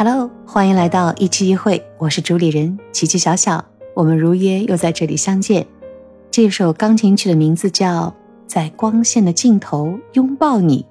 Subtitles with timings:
[0.00, 3.64] Hello，欢迎来到一期一会，我是主理人琪琪小小，
[3.94, 5.66] 我们如约又在这里相见。
[6.30, 8.06] 这首钢琴曲的名字叫
[8.46, 10.86] 《在光线的尽头拥抱你》。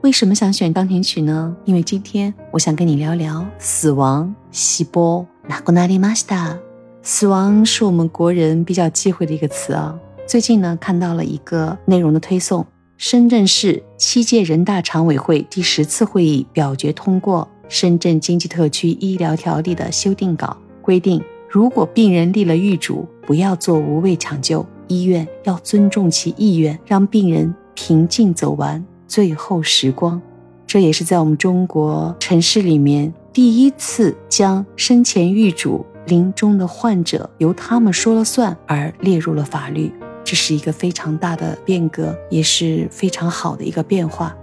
[0.00, 1.56] 为什么想选钢琴曲呢？
[1.64, 4.34] 因为今天我想跟你聊聊死亡。
[4.50, 6.58] 西波拉古纳里马斯达，
[7.02, 9.96] 死亡是我们国人比较忌讳的一个词啊。
[10.26, 12.66] 最近呢，看到了一个内容的推送。
[13.02, 30.22] 深圳市七届人大常委会第十次会议表决通过《深圳经济特区医疗条例》的修订稿，规定，如果病人立了预嘱，不要做无谓抢救，医院要尊重其意愿，让病人平静走完最后时光。
[30.64, 39.92] 这也是在我们中国城市里面第一次将生前预嘱、临终的患者由他们说了算而列入了法律。
[40.32, 44.34] 这是一个非常大的变革，也是非常好的一个变化。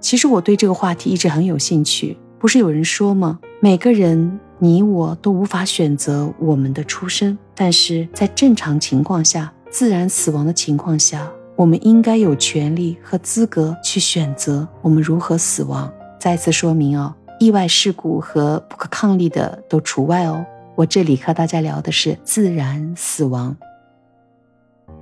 [0.00, 2.16] 其实我对这个话题一直很有兴趣。
[2.38, 3.40] 不是有人说吗？
[3.58, 15.92] 每个人，你我都无法选择我们的出生，但是在正常情况下，自然死亡的情况下，我们应该有权利和资格去选择我们如何死亡。
[16.20, 20.46] 再次说明哦，意外事故和不可抗力的都除外哦。
[20.76, 23.56] 我这里和大家聊的是自然死亡。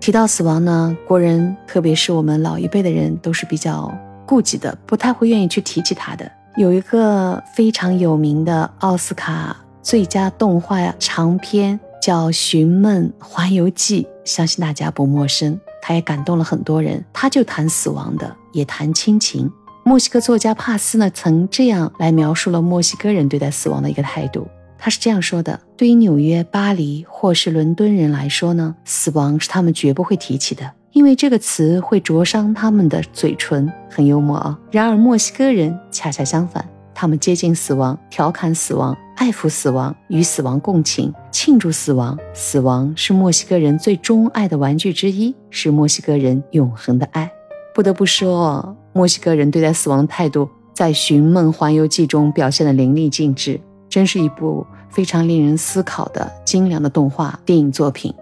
[0.01, 3.93] 提到死亡呢，国人特别是我们老一辈的人都是比较
[4.27, 6.31] 顾忌的，不太会愿意去提起它的。
[6.57, 15.59] 有一个非常有名的奥斯卡最佳动画长片叫《寻梦环游记》，相信大家不陌生。
[15.83, 17.05] 它也感动了很多人。
[17.13, 19.51] 它就谈死亡的，也谈亲情。
[19.85, 24.47] 墨西哥作家帕斯呢，曾这样来描述了墨西哥人对待死亡的一个态度。
[24.85, 33.73] 他是这样说的：对于纽约、巴黎或是伦敦人来说呢，死亡是他们绝不会提起的，因为这个词会灼伤他们的嘴唇。
[33.89, 34.59] 很幽默啊！
[34.71, 36.63] 然而墨西哥人恰恰相反，
[36.95, 42.19] 他们接近死亡，调侃死亡，爱抚死亡，与死亡共情，庆祝死亡。
[42.35, 47.33] 死亡是墨西哥人最钟爱的玩具之一，是墨西哥人永恒的爱。
[47.75, 53.59] 不得不说，墨西哥人对待死亡的态度，在《寻梦环游记》中表现得淋漓尽致。
[53.95, 58.13] 真是一部非常令人思考的精良的动画电影作品。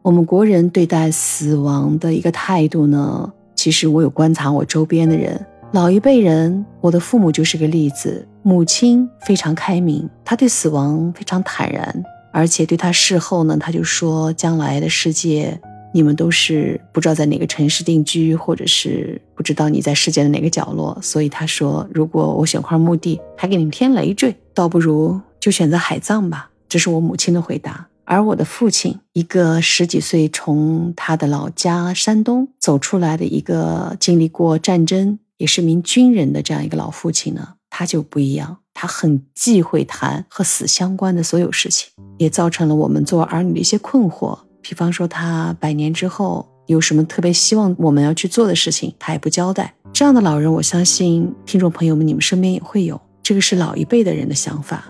[0.00, 5.38] 我们国人对待死亡的一个态度呢，其实我有观察我周边的人，
[5.72, 8.26] 老一辈人，我的父母就是个例子。
[8.40, 12.02] 母亲非常开明，她对死亡非常坦然，
[12.32, 15.60] 而且对她事后呢，她就说将来的世界。
[15.92, 26.50] 你们都是不知道在哪个城市定居，或者是不知道你在世界的哪个角落，所以他说，如果我选块墓地，还给你们添累赘，倒不如就选择海葬吧。
[26.68, 27.88] 这是我母亲的回答。
[28.04, 44.38] 而我的父亲，一个十几岁从他的老家山东走出来的一个经历过战争，也是名军人的这样一个老父亲呢，他就不一样，他很忌讳谈和死相关的所有事情，也造成了我们做儿女的一些困惑。
[44.62, 49.74] 比方说，他百年之后有什么特别希望我们要去做的事情，他也不交代。
[49.92, 52.98] 这样的老人，我相信听众朋友们，你们身边也会有。
[53.22, 54.86] 这个是老一辈的人的想法。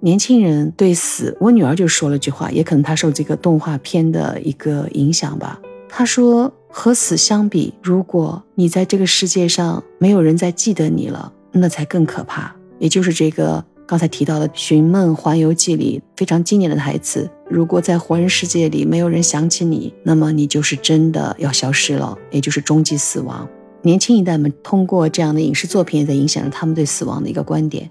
[0.00, 5.60] 年轻人对死，我女儿就说了句话，也可能她受这个动画片的一个影响吧。
[5.88, 13.64] 她说：“和死相比，如果你在这个世界上没有人再记得你了，那才更可怕。”也就是这个。
[13.90, 23.48] 刚才提到的《寻梦环游记》里非常经典的台词：“如果在活人世界里没有人想起你，那么你就是真的要消失了，也就是终极死亡。”
[23.82, 27.90] 年轻一代们通过这样的影视作品，也在影响着他们对死亡的一个观点。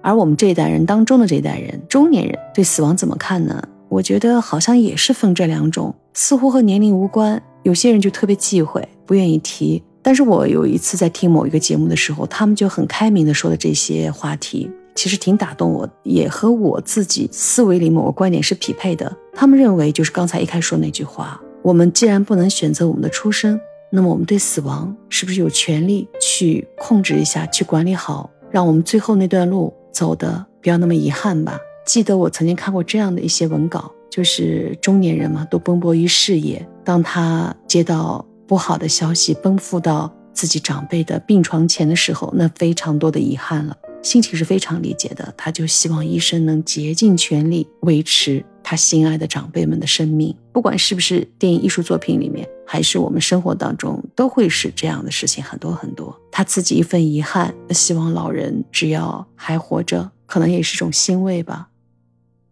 [0.00, 3.62] 而我们这一代人当中的这一代人，中年人对死亡怎么看呢？
[3.90, 7.42] 我觉得好像也是分这两种，似乎和年龄无关。
[7.64, 9.82] 有些人就特别忌讳，不愿意提。
[10.00, 14.70] 但是我有一次在听某一个节目的时候，他们就很开明的说的这些话题。
[15.00, 19.10] 其实挺打动我，也和我自己思维里某个观点是匹配的。
[19.32, 23.58] 他们认为，就是刚才一开始说那句话：我们既然不能选择我们的出生，
[23.90, 31.58] 那么我们对死亡是不是有权利去控制一下，去管理好，让我们最后那段路走的不要那么遗憾吧？
[31.86, 43.74] 记得我曾经看过这样的一些文稿，就是中年人嘛，都奔波于事业，当他接到不好的消息，奔赴到自己长辈的病床前的时候，那非常多的遗憾了。
[44.02, 56.18] 心情是非常理解的，他就希望医生能竭尽全力维持他心爱的长辈们的生命，不管是不是电影艺术作品里面，还是我们生活当中，都会是这样的事情很多很多。
[56.30, 61.68] 他自己一份遗憾，希望老人只要还活着，可能也是种欣慰吧。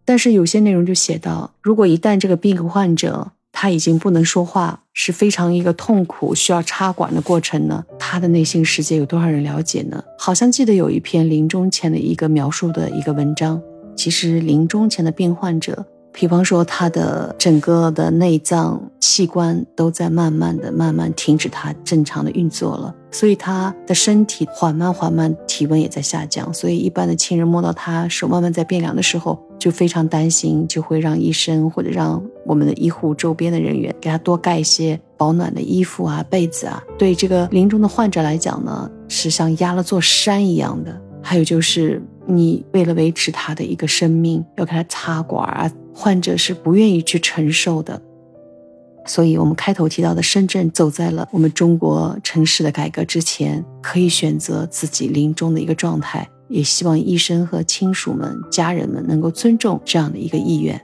[0.05, 3.31] 但是有些内容就写到，如果一旦这个病患者，
[3.61, 7.83] 他已经不能说话，是非常一个痛苦需要插管的过程呢？
[7.99, 10.01] 他的内心世界有多少人了解呢？
[10.17, 13.61] 好像记得有一篇临终前的一个描述的一个文章，
[13.97, 15.85] 其实临终前的病患者。
[16.11, 26.53] 比方说，他的整个的内脏器官都在慢慢的、慢慢停止他正常的运作了，所以他的身体缓慢、缓慢，体温也在下降。
[26.53, 36.83] 所以，一般的亲人摸到他手慢慢在变凉的时候，就非常担心，就会让医生或者让我们的医护周边的人员给他多盖一些保暖的衣服啊、被子啊。
[36.97, 40.99] 对这个临终的患者来讲呢，是像压了座山一样的。
[41.21, 45.69] 还有就是，你为了维持他的一个生命，要给他插管啊。
[46.01, 48.01] 患者是不愿意去承受的，
[49.05, 60.79] 所以，我们开头提到的深圳走在了我们中国城市的改革之前，可以选择自己临终的一个状态，也希望医生和亲属们、家人们能够尊重这样的一个意愿。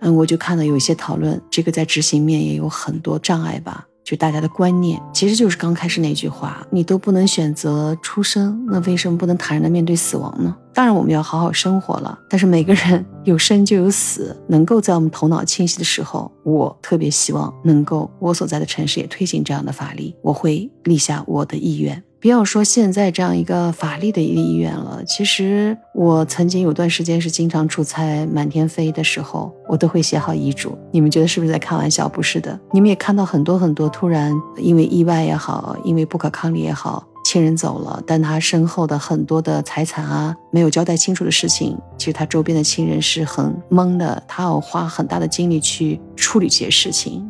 [0.00, 3.86] 嗯，我就看到有一些讨论，这个在执行面也有很多障碍吧。
[4.04, 10.54] 就大家的观念，其实就是刚开始那句话，你都不能选择出生，那为什么不能坦然的面对死亡呢？
[10.74, 22.02] 当然我们要好好生活了，但是每个人有生就有死，能够在我们头脑清晰的时候，我特别希望能够我所在的城市也推行这样的法律，我会立下我的意愿。
[22.24, 30.74] 不要说现在这样一个法律的一个意愿了，其实我曾经有段时间是经常出差满天飞的时候，我都会写好遗嘱。
[30.90, 32.08] 你们觉得是不是在开玩笑？
[32.08, 47.22] 不是的，你们也看到很多很多突然因为意外也好，因为不可抗力也好，亲人走了，但他身后的很多的财产啊没有交代清楚的事情，其实他周边的亲人是很懵的，他要花很大的精力去处理这些事情。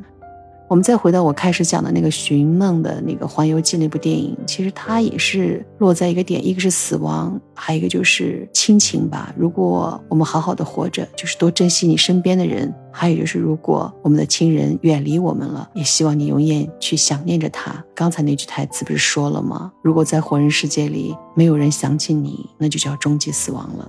[0.66, 9.32] 我们再回到我开始讲的那个《寻梦》的那个《环游记》那部电影，其实它也是落在一个点，一个是死亡，还有一个就是亲情吧。
[9.36, 17.84] 如果我们好好的活着，就是多珍惜你身边的人；还有就是，如果我们的亲人远离我们了，也希望你永远去想念着他。
[17.94, 19.70] 刚才那句台词不是说了吗？
[19.82, 23.88] 如果在活人世界里没有人想起你，那就叫终极死亡了。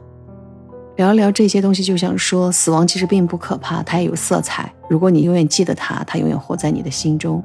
[0.98, 4.74] 聊一聊这些东西，就想说，死亡其实并不可怕，它也有色彩。
[4.90, 7.44] 如果你永远记得它，它永远活在你的心中。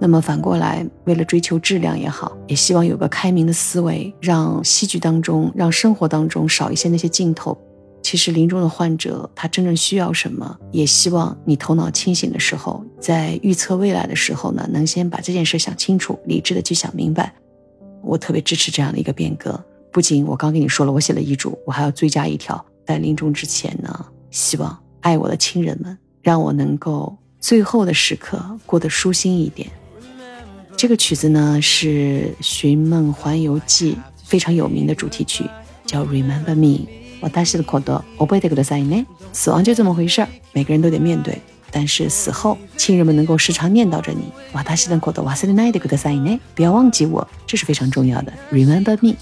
[0.00, 7.56] 那么反过来，为了追求质量也好，也希望有个开明的思维，让戏剧当中，让生活当中少一些那些镜头。
[8.02, 17.32] 其实临终的患者他真正需要什么，也希望你头脑清醒的时候，在预测未来的时候呢，能先把这件事想清楚，理智的去想明白。
[18.02, 19.60] 我特别支持这样的一个变革。
[19.90, 22.64] 不仅我刚跟你说了，我写了遗嘱，我还要追加一条。
[22.88, 29.68] 在临终之前呢，希望爱我的亲人们，让我能够最后的时刻过得舒心一点。
[30.74, 33.92] 这个曲子呢是《寻梦环游记》
[34.24, 35.44] 非常有名的主题曲，
[35.84, 36.64] 叫《Remember Me》。
[37.20, 39.04] 我大西的口德，我得个塞呢。
[39.34, 41.38] 死亡就这么回事儿，每个人都得面对。
[41.70, 44.32] 但是死后，亲人们能够时常念叨着你。
[44.52, 48.32] 我大西的口德，瓦塞的奈得个塞呢，不要忘记我，这是非常重要的。
[48.50, 49.14] Remember Me。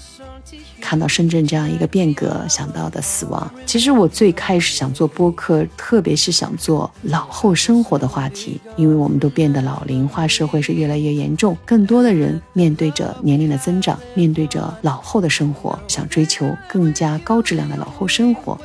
[0.87, 3.51] 看到深圳这样一个变革，想到的死亡。
[3.65, 18.57] 其实我最开始想做播客，特别是想做老后生活的话题，因为我们都变得老龄化，社会是越来越严重，更多的人面对着年龄的增长，面对着老后的生活，想追求更加高质量的老后生活。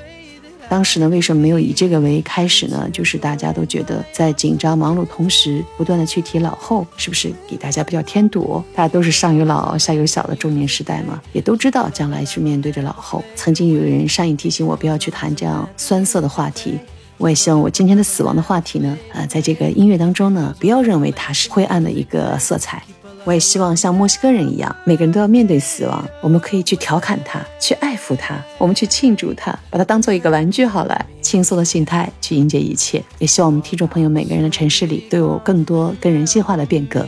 [0.73, 2.89] 当时呢，为什么没有以这个为开始呢？
[2.91, 8.65] 就是大家都觉得在紧张忙碌同时，不断的去提老后，是不是给大家比较添堵？
[8.75, 13.23] 大家都是上有老下有小的中年时代嘛，也都知道将来是面对着老后。
[13.37, 16.79] 曾经有人善意提醒我不要去谈这样酸涩的话题，
[17.19, 22.83] 我也希望我今天的死亡的话题呢，呃，在这个音乐当中呢，不要认为它是灰暗的一个色彩。
[23.25, 26.05] 我也希望像墨西哥人一样，每个人都要面对死亡。
[26.21, 33.03] 我们可以去调侃他，去爱抚他，我们去庆祝他，把它当做一个玩具好了，轻松的心态去迎接一切。
[33.19, 37.07] 也希望我们听众朋友每个人的城市里都有更多更人性化的变革。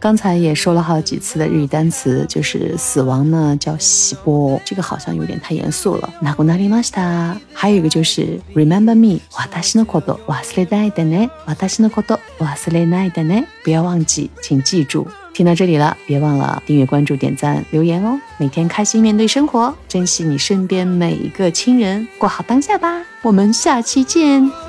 [0.00, 6.12] 刚才也说了好几次的日语单词，就是死亡呢叫喜波，这个好像有点太严肃了。
[6.20, 7.36] 那过哪里ました？
[7.54, 15.06] 还有一个就是 remember me，私のこと忘れないでね，私のこと忘れないでね，不要忘记，请记住。
[15.32, 18.20] 听到这里了，别忘了订阅、关注、点赞、留言哦。
[18.36, 23.02] 每天开心面对生活，珍惜你身边每一个亲人，过好当下吧。
[23.22, 24.67] 我们下期见。